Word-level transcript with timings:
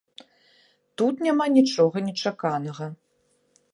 Тут 1.01 1.21
няма 1.27 1.45
нічога 1.57 2.03
нечаканага. 2.09 2.85